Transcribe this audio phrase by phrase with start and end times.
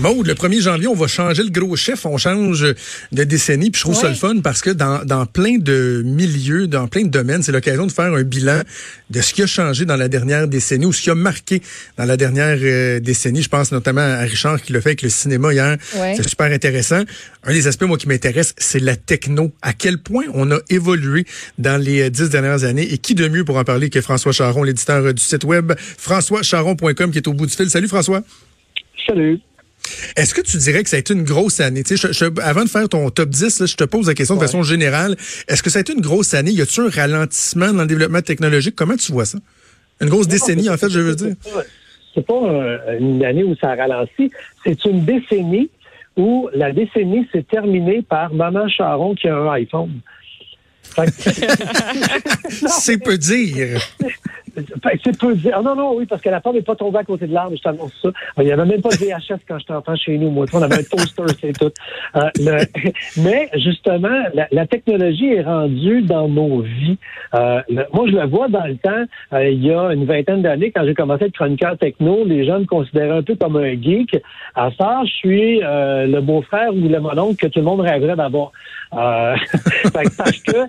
[0.00, 2.62] Maude, le 1er janvier, on va changer le gros chef, on change
[3.12, 6.66] de décennie, puis je trouve ça le fun parce que dans, dans plein de milieux,
[6.66, 8.62] dans plein de domaines, c'est l'occasion de faire un bilan
[9.10, 11.60] de ce qui a changé dans la dernière décennie ou ce qui a marqué
[11.98, 13.42] dans la dernière euh, décennie.
[13.42, 15.76] Je pense notamment à Richard qui l'a fait avec le cinéma hier.
[16.16, 17.02] C'est super intéressant.
[17.44, 19.52] Un des aspects, moi, qui m'intéresse, c'est la techno.
[19.60, 21.26] À quel point on a évolué
[21.58, 24.32] dans les euh, dix dernières années et qui de mieux pour en parler que François
[24.32, 27.68] Charon, l'éditeur euh, du site web françoischaron.com qui est au bout du fil.
[27.68, 28.22] Salut François.
[29.06, 29.40] Salut.
[30.16, 31.82] Est-ce que tu dirais que ça a été une grosse année?
[32.42, 35.16] avant de faire ton top 10, je te pose la question de façon générale.
[35.48, 36.50] Est-ce que ça a été une grosse année?
[36.52, 38.74] Y a-t-il un ralentissement dans le développement technologique?
[38.76, 39.38] Comment tu vois ça?
[40.00, 41.34] Une grosse décennie, en fait, je veux dire.
[42.14, 42.34] C'est pas
[42.98, 44.30] une année où ça a ralenti.
[44.64, 45.70] C'est une décennie
[46.16, 50.00] où la décennie s'est terminée par Maman Charon qui a un iPhone.
[52.68, 53.80] C'est peu dire.
[54.54, 55.54] C'est peu dire.
[55.56, 57.56] Ah, non, non, oui, parce que la femme n'est pas tombée à côté de l'arbre,
[57.56, 58.10] je t'annonce ça.
[58.38, 60.44] Il n'y avait même pas de VHS quand j'étais enfant chez nous, moi.
[60.52, 61.72] On avait un toaster, c'est tout.
[62.16, 62.30] Euh,
[63.16, 66.98] mais justement, la, technologie est rendue dans nos vies.
[67.34, 67.60] Euh,
[67.92, 70.84] moi, je le vois dans le temps, euh, il y a une vingtaine d'années, quand
[70.84, 74.16] j'ai commencé à être chroniqueur techno, les gens me considéraient un peu comme un geek.
[74.54, 78.52] À ça, je suis le beau-frère ou le mononcle que tout le monde rêverait d'avoir.
[78.92, 80.68] parce que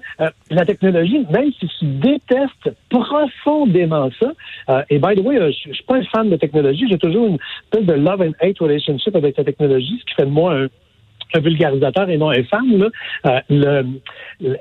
[0.49, 3.72] la technologie, même si tu détestes profondément
[4.19, 4.31] ça.
[4.69, 6.85] Euh, et by the way, euh, je, ne suis pas un fan de technologie.
[6.89, 10.25] J'ai toujours une espèce de love and hate relationship avec la technologie, ce qui fait
[10.25, 12.89] de moi un, vulgarisateur et non un fan.
[13.25, 13.83] Euh,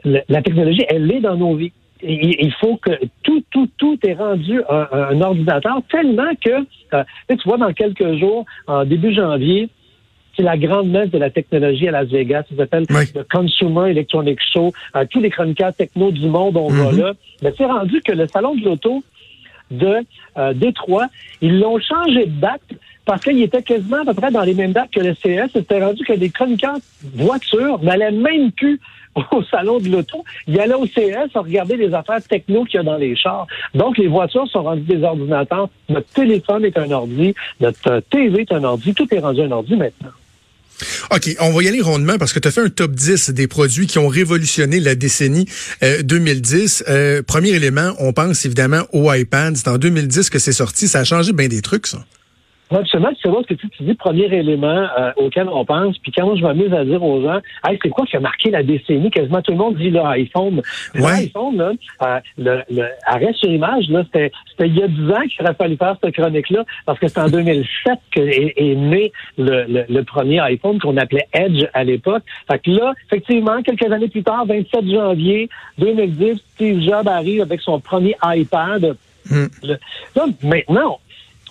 [0.04, 1.72] la technologie, elle est dans nos vies.
[2.02, 6.62] il faut que tout, tout, tout est rendu un, un ordinateur tellement que,
[7.28, 9.68] tu vois, dans quelques jours, en début janvier,
[10.36, 12.44] c'est la grande messe de la technologie à Las Vegas.
[12.50, 14.72] Ça s'appelle le Consumer Electronic Show.
[14.96, 16.98] Euh, tous les chroniqueurs techno du monde, on va mhm.
[16.98, 17.12] là.
[17.42, 19.02] Mais c'est rendu que le salon de l'auto
[19.70, 19.96] de
[20.38, 21.06] euh, Détroit,
[21.40, 22.62] ils l'ont changé de date
[23.04, 25.50] parce qu'il était quasiment à peu près dans les mêmes dates que le CS.
[25.52, 26.78] C'était rendu que les chroniqueurs
[27.14, 28.80] voitures n'allaient même plus
[29.32, 30.24] au salon de l'auto.
[30.46, 33.46] Ils allaient au CS à regarder les affaires techno qu'il y a dans les chars.
[33.74, 35.68] Donc, les voitures sont rendues des ordinateurs.
[35.88, 37.34] Notre téléphone est un ordi.
[37.60, 38.94] Notre TV est un ordi.
[38.94, 40.10] Tout est rendu un ordi maintenant.
[41.10, 43.46] OK, on va y aller rondement parce que tu as fait un top 10 des
[43.46, 45.46] produits qui ont révolutionné la décennie
[46.02, 46.84] 2010.
[46.88, 49.56] Euh, euh, premier élément, on pense évidemment au iPad.
[49.56, 50.88] C'est en 2010 que c'est sorti.
[50.88, 52.04] Ça a changé bien des trucs, ça.
[52.74, 55.98] Absolument, c'est ce que tu, dis, premier élément euh, auquel on pense.
[55.98, 58.62] Puis quand je m'amuse à dire aux gens, hey, c'est quoi qui a marqué la
[58.62, 59.10] décennie?
[59.10, 60.62] Quasiment tout le monde dit l'iPhone.
[60.94, 61.72] L'iPhone, là,
[62.02, 65.54] euh, le, le, arrêt sur image, là, c'était, il y a 10 ans qu'il aurait
[65.54, 70.40] fallu faire cette chronique-là, parce que c'est en 2007 que est, né le, le, premier
[70.40, 72.22] iPhone qu'on appelait Edge à l'époque.
[72.50, 77.60] Fait que là, effectivement, quelques années plus tard, 27 janvier 2010, Steve Jobs arrive avec
[77.60, 78.96] son premier iPad.
[79.30, 79.46] Hmm.
[79.62, 80.98] Là, maintenant,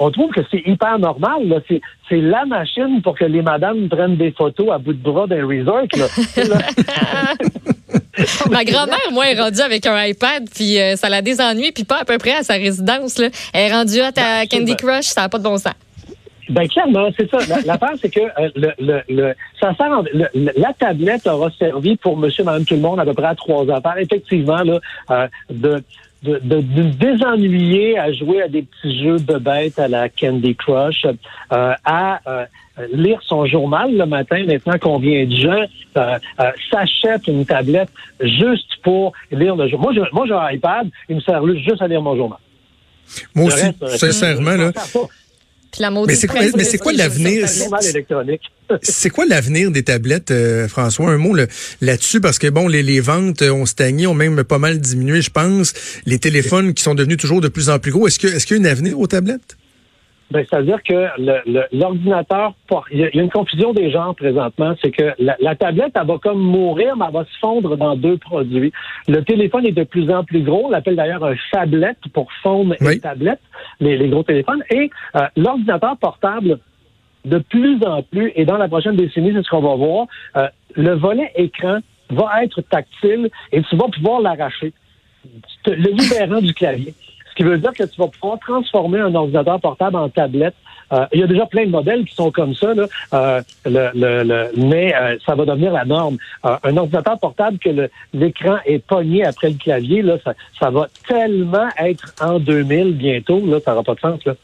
[0.01, 1.61] on trouve que c'est hyper normal.
[1.69, 1.81] C'est
[2.11, 5.85] la machine pour que les madames prennent des photos à bout de bras d'un resort.
[8.49, 11.99] Ma grand-mère, moi, est rendue avec un iPad, puis euh, ça la désennuie, puis pas
[12.01, 13.19] à peu près à sa résidence.
[13.19, 13.27] Là.
[13.53, 15.73] Elle est rendue à ta Candy Crush, ça n'a pas de bon sens.
[16.49, 17.37] Ben clairement, c'est ça.
[17.65, 20.03] L'affaire, c'est que euh, le, le, ça sert
[20.33, 23.63] la tablette aura servi pour monsieur, madame, tout le monde à peu près à trois
[23.69, 23.97] affaires.
[23.97, 24.79] Effectivement, là,
[25.11, 25.81] euh, de
[26.23, 31.05] de, de, désennuyer à jouer à des petits jeux de bêtes à la Candy Crush,
[31.05, 32.45] euh, à euh,
[32.93, 35.65] lire son journal le matin, maintenant qu'on vient de gens,
[35.97, 36.17] euh,
[36.69, 37.89] s'achète une tablette
[38.19, 39.93] juste pour lire le journal.
[39.95, 42.39] Moi, moi j'ai un iPad, il me sert juste à lire mon journal.
[43.35, 44.71] Moi aussi, sincèrement, là
[46.05, 47.47] mais c'est quoi, mais c'est quoi l'avenir?
[48.83, 51.11] C'est quoi l'avenir des tablettes, euh, François?
[51.11, 51.35] Un mot
[51.81, 55.29] là-dessus parce que bon, les, les ventes ont stagné, ont même pas mal diminué, je
[55.29, 55.73] pense.
[56.05, 58.07] Les téléphones qui sont devenus toujours de plus en plus gros.
[58.07, 59.57] Est-ce que est-ce qu'il y a un avenir aux tablettes?
[60.31, 61.09] Ben, c'est-à-dire que
[61.75, 62.53] l'ordinateur,
[62.89, 66.39] il y, a une confusion des genres présentement, c'est que la, tablette, elle va comme
[66.39, 68.71] mourir, mais elle va se fondre dans deux produits.
[69.09, 72.75] Le téléphone est de plus en plus gros, on l'appelle d'ailleurs un phablette pour fondre
[72.79, 73.41] une tablette,
[73.81, 76.59] les, gros téléphones, et euh, l'ordinateur portable,
[77.25, 80.07] de plus en plus, et dans la prochaine décennie, c'est ce qu'on va voir,
[80.37, 81.79] euh, le volet écran
[82.09, 84.71] va être tactile et tu vas pouvoir l'arracher,
[85.65, 86.93] le libérant du clavier.
[87.31, 90.55] Ce qui veut dire que tu vas pouvoir transformer un ordinateur portable en tablette.
[90.91, 94.51] Euh, il y a déjà plein de modèles qui sont comme ça, là, euh, le,
[94.57, 96.17] mais euh, ça va devenir la norme.
[96.43, 101.69] un ordinateur portable que l'écran est pogné après le clavier, là, ça, ça va tellement
[101.79, 104.25] être en 2000 bientôt, là, ça n'aura pas de sens.
[104.25, 104.35] Là.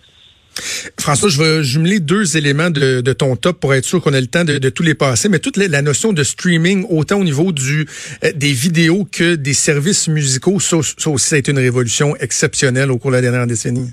[0.99, 4.27] François, je vais jumeler deux éléments de, ton top pour être sûr qu'on a le
[4.27, 8.31] temps de, tous les passer, mais toute la, notion de streaming, autant au niveau euh,
[8.35, 12.97] des vidéos que des services musicaux, ça, aussi, ça a été une révolution exceptionnelle au
[12.97, 13.91] cours de la dernière décennie.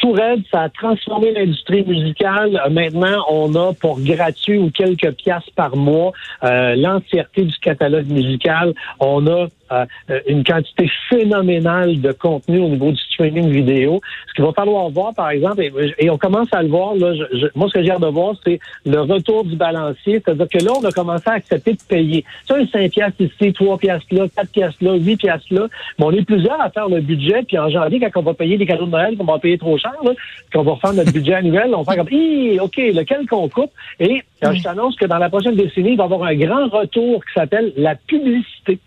[0.00, 0.16] fou
[0.50, 2.60] ça a transformé l'industrie musicale.
[2.70, 6.12] Maintenant, on a pour gratuit ou quelques piastres par mois
[6.42, 8.74] l'entièreté du catalogue musical.
[9.00, 9.86] On a euh,
[10.26, 14.00] une quantité phénoménale de contenu au niveau du streaming vidéo.
[14.28, 15.62] Ce qu'il va falloir voir, par exemple,
[15.98, 17.12] et, on commence à le voir, là,
[17.54, 20.22] moi, ce que j'ai hâte de voir, c'est le retour du balancier.
[20.24, 22.24] C'est-à-dire que là, on a commencé à accepter de payer.
[22.46, 25.66] C'est un 5 piastres ici, 3 piastres là, 4 piastres là, 8 piastres là.
[25.98, 28.56] Mais on est plusieurs à faire le budget, puis en janvier, quand on va payer
[28.56, 30.12] les cadeaux de Noël, qu'on va payer trop cher, là,
[30.52, 33.72] qu'on va refaire notre budget annuel, on va faire comme, OK, lequel qu'on coupe?
[34.00, 37.24] Et je t'annonce que dans la prochaine décennie, il va y avoir un grand retour
[37.24, 38.78] qui s'appelle la publicité.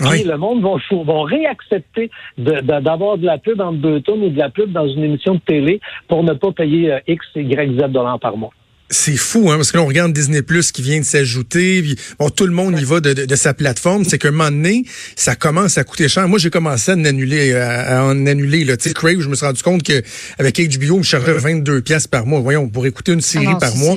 [0.00, 4.50] Le monde va, vont réaccepter d'avoir de, la pub en deux tonnes ou de la
[4.50, 8.18] pub dans une émission de télé pour ne pas payer euh, X, Y, Z dollars
[8.20, 8.52] par mois.
[8.88, 11.82] C'est fou, hein, parce que là, on regarde Disney Plus qui vient de s'ajouter.
[12.20, 14.04] Bon, tout le monde y va de, sa plateforme.
[14.04, 14.84] C'est qu'à un moment donné,
[15.16, 16.28] ça commence à coûter cher.
[16.28, 18.64] Moi, j'ai commencé à en annuler, à, en annuler.
[18.64, 18.76] Là.
[18.76, 20.02] Tu sais, Crave, je me suis rendu compte que
[20.38, 22.38] avec HBO, je chargeais 22 pièces par mois.
[22.38, 23.96] Voyons, pour écouter une série ah par mois.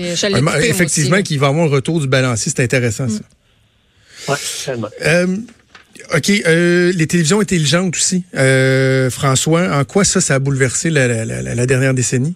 [0.64, 3.22] effectivement, qu'il va avoir un retour du balancier, c'est intéressant, ça.
[4.28, 4.90] Ouais, tellement.
[5.06, 5.38] Euh,
[6.14, 6.30] OK.
[6.46, 8.26] Euh, les télévisions intelligentes aussi.
[8.36, 12.36] Euh, François, en quoi ça, ça a bouleversé la, dernière décennie?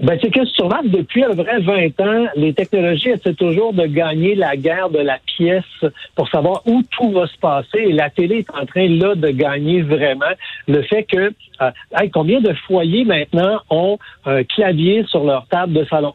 [0.00, 4.34] Ben, c'est que sur depuis peu près 20 ans, les technologies essaient toujours de gagner
[4.34, 7.78] la guerre de la pièce pour savoir où tout va se passer.
[7.78, 10.32] Et la télé est en train, là, de gagner vraiment
[10.68, 11.70] le fait que, euh,
[12.14, 16.14] combien de foyers maintenant ont un clavier sur leur table de salon?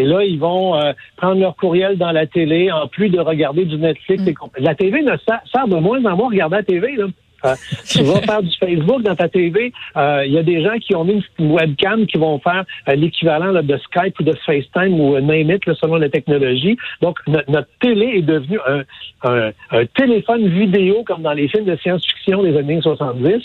[0.00, 3.64] Et là, ils vont euh, prendre leur courriel dans la télé, en plus de regarder
[3.64, 4.22] du Netflix.
[4.22, 4.32] Mm.
[4.58, 6.96] La télé ne sert, de moins en moins à regarder la télé.
[6.96, 7.06] Là.
[7.44, 7.54] Euh,
[7.86, 9.72] tu vas faire du Facebook dans ta TV.
[9.96, 12.94] Euh, il y a des gens qui ont mis une webcam qui vont faire euh,
[12.94, 16.76] l'équivalent de Skype ou de FaceTime ou name it selon la technologie.
[17.00, 22.42] Donc, notre télé est devenue un, un, téléphone vidéo comme dans les films de science-fiction
[22.42, 23.42] des années 70.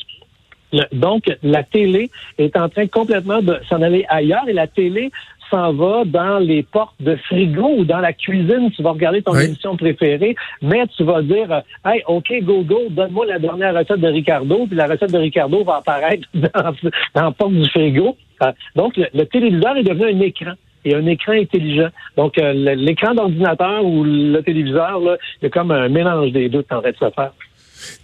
[0.91, 5.11] Donc, la télé est en train complètement de s'en aller ailleurs et la télé
[5.49, 9.35] s'en va dans les portes de frigo ou dans la cuisine, tu vas regarder ton
[9.37, 14.07] émission préférée, mais tu vas dire euh, Hey, OK, Google, donne-moi la dernière recette de
[14.07, 16.73] Ricardo, puis la recette de Ricardo va apparaître dans,
[17.15, 18.17] la porte du frigo.
[18.41, 20.53] Euh, donc, le, téléviseur est devenu un écran
[20.83, 21.89] et un écran intelligent.
[22.15, 26.49] Donc, euh, l'écran d'ordinateur ou le téléviseur, là, il y a comme un mélange des
[26.49, 27.31] deux en train de se faire.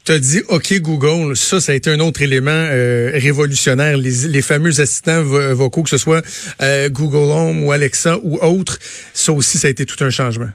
[0.05, 3.97] Tu as dit OK Google, ça, ça a été un autre élément euh, révolutionnaire.
[3.97, 6.23] Les, les, fameux assistants vocaux, que ce soit
[6.61, 8.77] euh, Google Home ou Alexa ou autre,
[9.13, 10.49] ça aussi, ça a été tout un changement.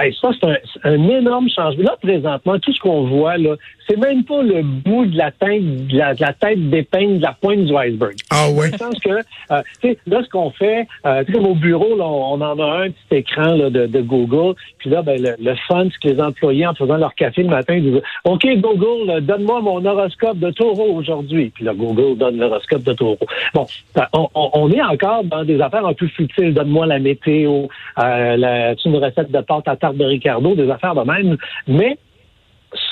[0.00, 1.82] Hey, ça, c'est un, énorme changement.
[1.82, 3.56] Là, présentement, tout ce qu'on voit, là,
[3.88, 7.64] c'est même pas le bout de la tête, de la, tête d'épingle, de la pointe
[7.64, 8.14] du iceberg.
[8.30, 8.70] Ah ouais.
[8.70, 11.96] Dans le que, euh, tu sais, là, ce qu'on fait, euh, tu sais, au bureau,
[11.96, 14.54] là, on, en a un petit écran là, de, de, Google.
[14.78, 17.74] Puis là, ben, le, fun, c'est que les employés, en faisant leur café le matin,
[17.74, 21.50] ils disent OK, Google, donne-moi mon horoscope de taureau aujourd'hui.
[21.54, 23.18] Puis là, Google donne l'horoscope de taureau.
[23.54, 26.52] Bon, ben, on, on, est encore dans des affaires un peu futiles.
[26.52, 27.66] Donne-moi la météo,
[27.98, 31.36] euh, la, une recette de pâte à tarte de Ricardo, des affaires de même.
[31.66, 31.98] Mais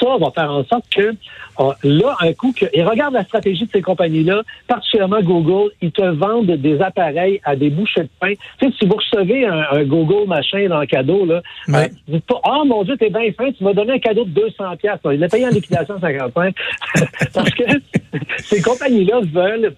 [0.01, 1.15] ça va faire en sorte que
[1.61, 5.93] euh, là, un coup, que, et regarde la stratégie de ces compagnies-là, particulièrement Google, ils
[5.93, 8.33] te vendent des appareils à des bouchées de pain.
[8.59, 12.41] Tu sais, si vous recevez un, Google machin dans le cadeau, là, euh, dites pas,
[12.45, 14.99] oh mon Dieu, t'es bien fin, tu m'as donné un cadeau de 200 pièces.
[15.05, 16.55] Il l'a payé en liquidation 55.
[17.35, 17.65] Parce que
[18.39, 19.75] ces compagnies-là veulent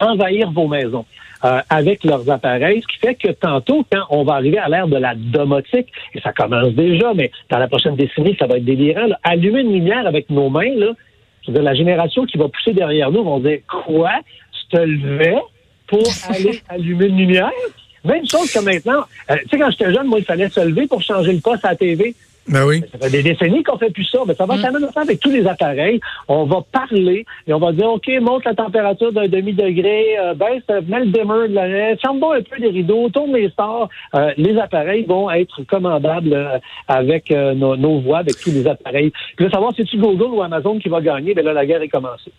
[0.00, 1.04] envahir vos maisons.
[1.44, 4.88] Euh, avec leurs appareils, ce qui fait que tantôt, quand on va arriver à l'ère
[4.88, 8.64] de la domotique, et ça commence déjà, mais dans la prochaine décennie, ça va être
[8.64, 10.92] délirant, allumer une lumière avec nos mains, là,
[11.46, 14.12] de la génération qui va pousser derrière nous vont dire Quoi?
[14.70, 15.36] Te levais
[15.86, 17.52] pour aller allumer une lumière?
[18.04, 19.04] Même chose que maintenant.
[19.30, 21.64] Euh, tu sais, quand j'étais jeune, moi, il fallait se lever pour changer le poste
[21.64, 22.14] à la TV.
[22.48, 22.82] Ben oui.
[22.92, 24.20] Ça fait des décennies qu'on fait plus ça.
[24.26, 26.00] Mais ça va quand même avec tous les appareils.
[26.28, 30.62] On va parler et on va dire, OK, monte la température d'un demi-degré, euh, baisse,
[30.86, 33.88] mets le dimmer de la ferme un peu les rideaux, tourne les stores.
[34.14, 38.66] Euh, les appareils vont être commandables euh, avec euh, nos, nos, voix, avec tous les
[38.66, 39.12] appareils.
[39.36, 41.88] Puis savoir si c'est Google ou Amazon qui va gagner, ben là, la guerre est
[41.88, 42.32] commencée.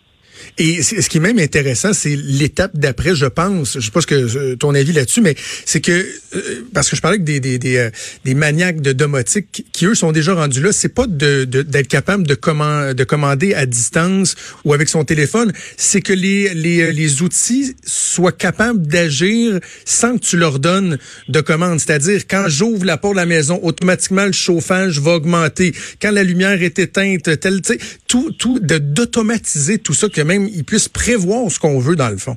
[0.58, 3.74] Et ce qui est même intéressant, c'est l'étape d'après, je pense.
[3.78, 6.96] Je sais pas ce que euh, ton avis là-dessus, mais c'est que euh, parce que
[6.96, 7.90] je parlais avec des des, des, euh,
[8.24, 10.72] des maniaques de domotique qui eux sont déjà rendus là.
[10.72, 15.52] C'est pas de d'être capable de, comment, de commander à distance ou avec son téléphone.
[15.76, 21.40] C'est que les, les les outils soient capables d'agir sans que tu leur donnes de
[21.40, 21.78] commande.
[21.78, 25.72] C'est-à-dire quand j'ouvre la porte de la maison, automatiquement le chauffage va augmenter.
[26.02, 27.60] Quand la lumière est éteinte, tel,
[28.08, 32.36] tout tout d'automatiser tout ça même ils puissent prévoir ce qu'on veut dans le fond.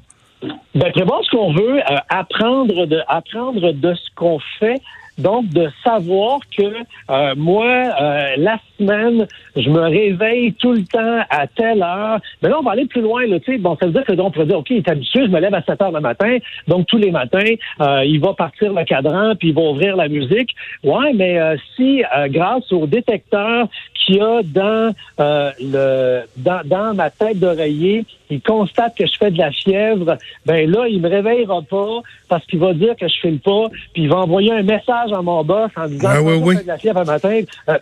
[0.74, 4.82] Ben, prévoir ce qu'on veut, euh, apprendre de apprendre de ce qu'on fait
[5.22, 11.20] Donc, de savoir que euh, moi, euh, la semaine, je me réveille tout le temps
[11.30, 12.20] à telle heure.
[12.42, 13.26] Mais là, on va aller plus loin.
[13.28, 15.40] Là, bon, ça veut dire que on pourrait dire, OK, il est habitué, je me
[15.40, 16.38] lève à 7 heures le matin.
[16.68, 20.08] Donc, tous les matins, euh, il va partir le cadran, puis il va ouvrir la
[20.08, 20.56] musique.
[20.84, 21.40] Ouais, mais
[21.76, 28.42] si, grâce au détecteur qu'il y a dans, le, dans, dans ma tête d'oreiller, il
[28.42, 32.60] constate que je fais de la fièvre, ben là, il me réveillera pas parce qu'il
[32.60, 35.72] va dire que je file pas, puis il va envoyer un message à mon boss
[35.76, 37.42] en disant que je fais de la fièvre matin.
[37.70, 37.78] Euh,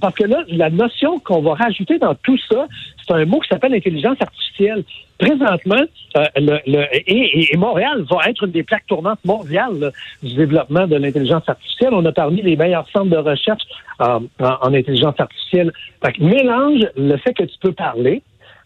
[0.00, 2.66] parce que là, la notion qu'on va rajouter dans tout ça,
[3.06, 4.84] c'est un mot qui s'appelle intelligence artificielle.
[5.18, 5.82] Présentement,
[6.16, 11.48] euh, le, et, Montréal va être une des plaques tournantes mondiales du développement de l'intelligence
[11.48, 11.90] artificielle.
[11.92, 13.62] On a parmi les meilleurs centres de recherche
[13.98, 15.72] en, en intelligence artificielle.
[16.04, 18.22] Fait que mélange le fait que tu peux parler,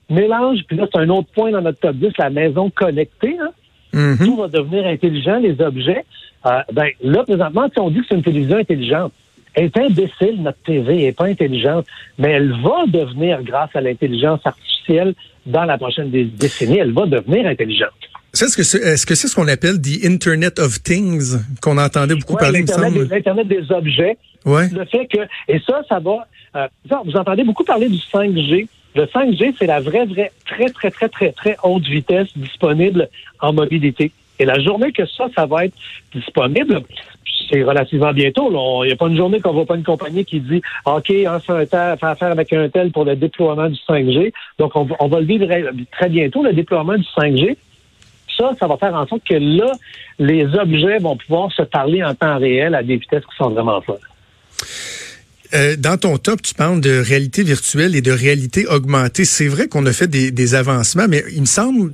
[0.08, 3.36] mélange, puis là, c'est un autre point dans notre top 10, la maison connectée.
[3.40, 3.50] Hein?
[3.94, 4.24] Mm-hmm.
[4.24, 6.04] Tout va devenir intelligent, les objets.
[6.46, 9.12] Euh, ben, là, présentement, si on dit que c'est une télévision intelligente,
[9.54, 11.86] elle est imbécile, notre TV, elle n'est pas intelligente,
[12.18, 15.14] mais elle va devenir, grâce à l'intelligence artificielle,
[15.46, 17.90] dans la prochaine décennie, elle va devenir intelligente.
[18.34, 22.60] Est-ce que c'est est -ce, qu'on appelle the Internet of Things qu'on entendait beaucoup parler,
[22.60, 24.18] L'Internet des, objets.
[24.44, 24.68] Ouais.
[24.68, 26.68] Le fait que, et ça, ça va, euh,
[27.04, 28.68] vous entendez beaucoup parler du 5G.
[28.96, 33.10] Le 5G, c'est la vraie, vraie, très, très, très, très, très haute vitesse disponible
[33.40, 34.10] en mobilité.
[34.38, 35.74] Et la journée que ça, ça va être
[36.14, 36.80] disponible,
[37.50, 38.48] c'est relativement bientôt.
[38.84, 41.38] Il n'y a pas une journée qu'on voit pas une compagnie qui dit OK, on
[41.40, 44.32] fait, un fait affaire avec un tel pour le déploiement du 5G.
[44.58, 45.46] Donc, on, on va le vivre
[45.92, 47.58] très bientôt, le déploiement du 5G.
[48.34, 49.72] Ça, ça va faire en sorte que là,
[50.18, 53.82] les objets vont pouvoir se parler en temps réel à des vitesses qui sont vraiment
[53.82, 54.00] fortes.
[55.54, 59.24] Euh, dans ton top, tu parles de réalité virtuelle et de réalité augmentée.
[59.24, 61.92] C'est vrai qu'on a fait des, avancements, mais il me semble,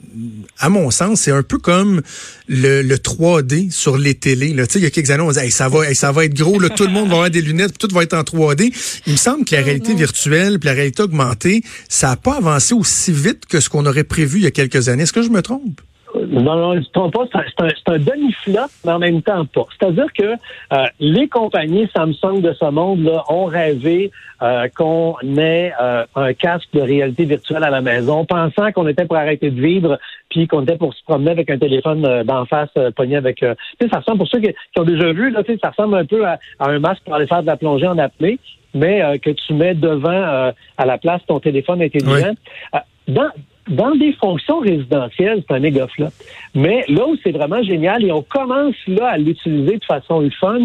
[0.59, 2.03] à mon sens, c'est un peu comme
[2.49, 4.55] le, 3D sur les télés.
[4.55, 4.67] Là.
[4.67, 6.59] Tu sais, il y a quelques années, on disait ça va, ça va être gros,
[6.59, 8.73] là, tout le monde va avoir des lunettes, tout va être en 3D.
[9.07, 12.75] Il me semble que la réalité virtuelle puis la réalité augmentée, ça n'a pas avancé
[12.75, 15.05] aussi vite que ce qu'on aurait prévu il y a quelques années.
[15.05, 15.81] Est-ce que je me trompe?
[16.15, 19.67] Non, non, ne trompe pas, c'est un, un demi-flop, mais en même temps pas.
[19.79, 24.11] C'est-à-dire que euh, les compagnies Samsung de ce monde-là ont rêvé
[24.43, 29.07] euh, qu'on ait euh, un casque de réalité virtuelle à la maison, pensant qu'on était
[29.07, 32.71] pour arrêter de vivre, puis qu'on était pour se promener avec un téléphone d'en face
[32.95, 33.37] pogné avec...
[33.37, 33.47] tu
[33.81, 36.39] sais, ça ressemble, pour ceux qui, ont déjà vu, là, ça ressemble un peu à,
[36.61, 38.39] un masque pour aller faire de la plongée en apnée,
[38.75, 42.33] mais que tu mets devant à la place ton téléphone intelligent.
[43.09, 43.31] Dans,
[43.69, 46.09] dans des fonctions résidentielles, c'est un méga flop.
[46.55, 50.59] Mais là où c'est vraiment génial, et on commence là à l'utiliser de façon fun,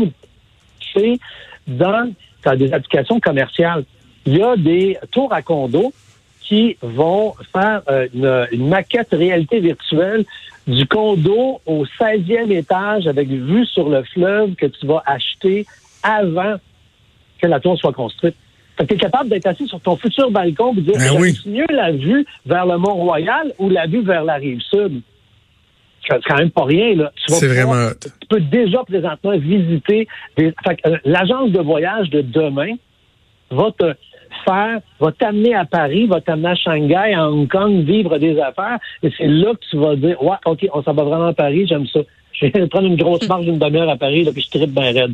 [0.94, 1.20] c'est
[1.68, 2.12] dans,
[2.56, 3.84] des applications commerciales.
[4.26, 5.94] Il y a des tours à condo
[6.42, 10.24] qui vont faire euh, une, une, maquette réalité virtuelle
[10.66, 15.66] du condo au 16e étage avec vue sur le fleuve que tu vas acheter
[16.04, 16.56] avant
[17.42, 18.36] que la tour soit construite.
[18.78, 21.40] Tu es capable d'être assis sur ton futur balcon et dire ben oui.
[21.46, 25.02] mieux la vue vers le Mont-Royal ou la vue vers la rive sud.
[26.08, 27.12] C'est quand même pas rien, là.
[27.28, 27.90] C'est vraiment.
[28.00, 30.08] Tu peux déjà présentement visiter
[30.38, 30.54] des.
[30.86, 32.76] Euh, l'agence de voyage de demain
[33.52, 33.94] va te
[34.46, 38.80] faire, va t'amener à Paris, va t'amener à Shanghai, à Hong Kong, vivre des affaires.
[39.04, 41.66] Et c'est là que tu vas dire, ouais, OK, on s'en va vraiment à Paris,
[41.68, 42.00] j'aime ça.
[42.40, 44.92] Je vais prendre une grosse marge d'une demi-heure à Paris, là, puis je tripe bien
[44.92, 45.14] raide.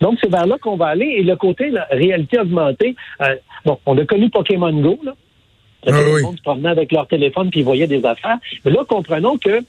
[0.00, 1.06] Donc, c'est vers là qu'on va aller.
[1.06, 3.34] Et le côté la réalité augmentée, euh,
[3.64, 5.14] bon, on a connu Pokémon Go, là.
[5.86, 8.38] Le ah, monde se promenait avec leur téléphone puis ils voyaient des affaires.
[8.64, 9.60] Mais là, comprenons que euh,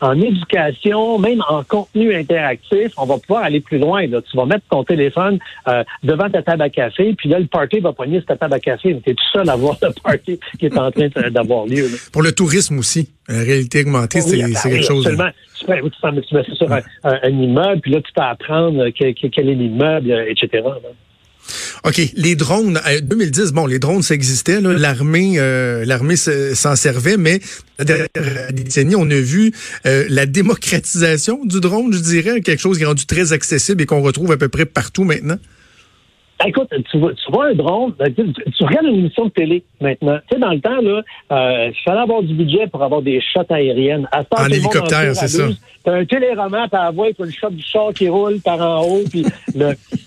[0.00, 4.06] en éducation, même en contenu interactif, on va pouvoir aller plus loin.
[4.06, 4.20] Là.
[4.22, 5.38] Tu vas mettre ton téléphone
[5.68, 8.54] euh, devant ta table à café, puis là, le party va poigner sur ta table
[8.54, 9.00] à café.
[9.04, 11.88] Tu es tout seul à voir le party qui est en train d'avoir lieu.
[12.12, 15.06] Pour le tourisme aussi, la réalité augmentée, c'est quelque chose.
[15.06, 15.30] Absolument.
[15.58, 16.72] Tu, mets, tu mets ça sur
[17.04, 20.62] un, immeuble, puis là, tu peux apprendre quel, quel est l'immeuble, etc.
[21.84, 27.16] OK, les drones, 2010, euh, bon, les drones, ça existait, l'armée euh, l'armée s'en servait,
[27.16, 27.40] mais
[27.78, 29.52] la dernière décennie, on a vu
[29.86, 33.86] euh, la démocratisation du drone, je dirais, quelque chose qui est rendu très accessible et
[33.86, 35.36] qu'on retrouve à peu près partout maintenant.
[36.38, 40.18] Ben, écoute, tu vois, un drone, ben, tu, regardes une émission de télé maintenant.
[40.28, 41.02] Tu sais, dans le temps, là,
[41.68, 44.08] il fallait avoir du budget pour avoir des shots aériennes.
[44.12, 45.48] en hélicoptère, c'est ça.
[45.84, 49.24] T'as un téléroman par avoir, le shot du char qui roule par en haut, puis
[49.54, 49.72] le,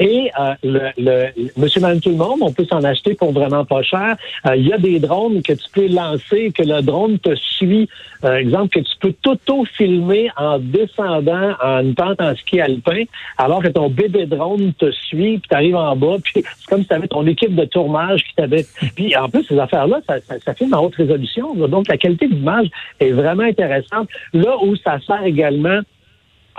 [0.00, 3.64] et euh, le, le, monsieur, madame, tout le monde, on peut s'en acheter pour vraiment
[3.64, 4.16] pas cher.
[4.46, 7.88] Euh, il y a des drones que tu peux lancer, que le drone te suit.
[8.20, 13.04] Par exemple, que tu peux t'auto-filmer en descendant en une pente en ski alpin,
[13.38, 16.82] alors que ton bébé drone te suit, puis tu arrives en bas, puis c'est comme
[16.82, 18.66] si tu avais ton équipe de tournage qui t'avait...
[18.94, 21.54] Puis en plus, ces affaires-là, ça, ça, ça, filme en haute résolution.
[21.54, 22.68] Donc, la qualité d'image
[23.00, 24.08] est vraiment intéressante.
[24.32, 25.80] Là où ça sert également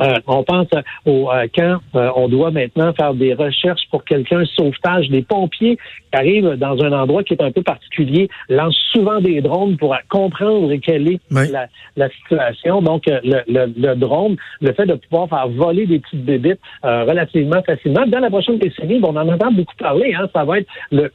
[0.02, 0.68] Euh, on pense
[1.06, 5.78] au euh, quand euh, on doit maintenant faire des recherches pour quelqu'un, sauvetage, des pompiers
[6.12, 9.96] qui arrivent dans un endroit qui est un peu particulier, lancent souvent des drones pour
[10.10, 12.82] comprendre quelle est la, la, situation.
[12.82, 17.62] Donc, le, le, le, drone, le fait de pouvoir faire voler des petites bébites relativement
[17.64, 18.06] facilement.
[18.08, 21.12] Dans la prochaine décennie, bon, on en entend beaucoup parler, hein, ça va être le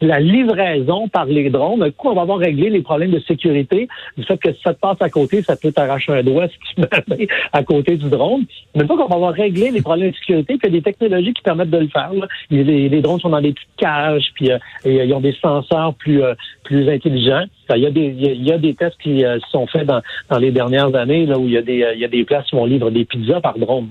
[0.00, 1.84] la livraison par les drones.
[1.84, 3.88] Du coup, on va avoir réglé les problèmes de sécurité.
[4.16, 6.74] Du fait que si ça te passe à côté, ça peut t'arracher un doigt si
[6.74, 8.44] tu mets à côté du drone.
[8.74, 10.82] Mais fois qu'on va avoir réglé les problèmes de sécurité, puis il y a des
[10.82, 12.10] technologies qui permettent de le faire.
[12.50, 16.22] Les, drones sont dans des petites cages, puis euh, et, ils ont des senseurs plus
[16.22, 17.44] euh, plus intelligents.
[17.74, 20.38] Il y, a des, il y a des tests qui euh, sont faits dans, dans
[20.38, 22.58] les dernières années là, où il y, a des, il y a des places où
[22.58, 23.90] on livre des pizzas par drone.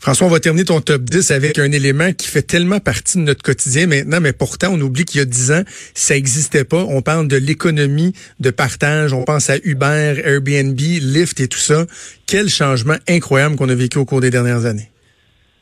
[0.00, 3.22] François, on va terminer ton top 10 avec un élément qui fait tellement partie de
[3.22, 5.62] notre quotidien maintenant, mais pourtant, on oublie qu'il y a 10 ans,
[5.94, 6.84] ça n'existait pas.
[6.84, 9.12] On parle de l'économie de partage.
[9.12, 11.86] On pense à Uber, Airbnb, Lyft et tout ça.
[12.26, 14.90] Quel changement incroyable qu'on a vécu au cours des dernières années.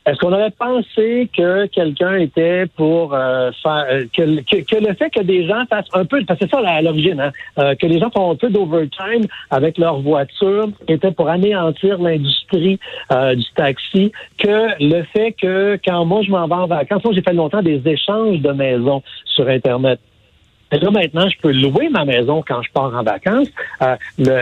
[0.05, 5.23] Est-ce qu'on aurait pensé que quelqu'un était pour euh, faire euh, que, le fait que
[5.23, 7.99] des gens fassent un peu, parce que c'est ça à l'origine, hein, euh, que les
[7.99, 14.83] gens font un peu d'overtime avec leur voiture était pour anéantir l'industrie du taxi, que
[14.83, 17.81] le fait que quand moi je m'en vais en vacances, moi j'ai fait longtemps des
[17.85, 19.99] échanges de maisons sur Internet.
[20.71, 23.47] Là, maintenant, je peux louer ma maison quand je pars en vacances.
[23.81, 23.95] Euh,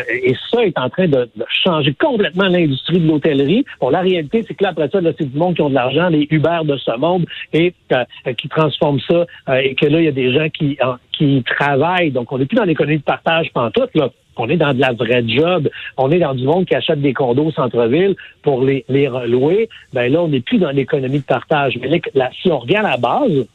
[0.10, 1.30] et ça est en train de,
[1.64, 3.66] changer complètement l'industrie de l'hôtellerie.
[3.80, 6.10] Bon, la réalité, c'est que là, après ça, c'est du monde qui ont de l'argent,
[6.10, 10.06] les Uber de ce monde, et euh, qui transforment ça, euh, et que là, il
[10.06, 10.78] y a des gens qui,
[11.12, 12.12] qui travaillent.
[12.12, 14.10] Donc, on n'est plus dans l'économie de partage pantoute, là.
[14.36, 15.70] On est dans de la vraie job.
[15.96, 19.70] On est dans du monde qui achète des condos au centre-ville pour les, les relouer.
[19.94, 21.78] Ben là, on n'est plus dans l'économie de partage.
[21.80, 23.46] Mais là, si on revient à la base,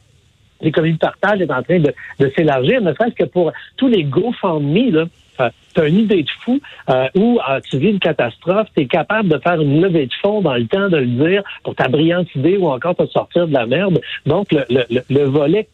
[0.61, 1.93] l'économie de partage est en train de,
[2.35, 5.05] s'élargir, ne serait-ce que pour tous les GoFundMe, là,
[5.39, 8.83] euh, tu as une idée de fou euh, où euh, tu vis une catastrophe, tu
[8.83, 11.75] es capable de faire une levée de fonds dans le temps de le dire pour
[11.75, 14.01] ta brillante idée ou encore te sortir de la merde.
[14.25, 15.67] Donc, le, le, le volet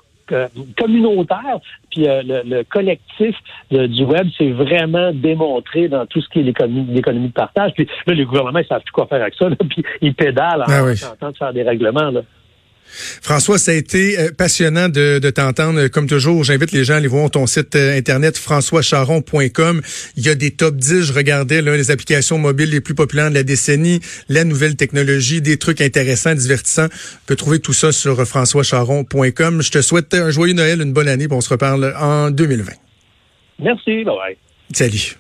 [0.78, 1.60] communautaire,
[1.92, 3.36] puis le, collectif
[3.70, 7.74] du web, c'est vraiment démontré dans tout ce qui est l'économie, de partage.
[7.74, 10.66] Puis là, les gouvernements, ils savent plus quoi faire avec ça, puis ils pédalent en,
[10.68, 12.10] ah tentant de faire des règlements.
[12.10, 12.22] Là.
[13.22, 15.88] François, ça a été euh, passionnant de, t'entendre.
[15.88, 19.82] Comme toujours, j'invite les gens à aller voir ton site euh, internet françoischaron.com.
[20.18, 23.30] Il y a des top 10, je regardais là, les applications mobiles les plus populaires
[23.30, 26.88] de la décennie, la nouvelle technologie, des trucs intéressants, divertissants.
[26.90, 29.62] Tu peux trouver tout ça sur françoischaron.com.
[29.62, 32.72] Je te souhaite un joyeux Noël, une bonne année, on se reparle en 2020.
[33.60, 34.38] Merci, bye bye.
[34.74, 35.16] Salut.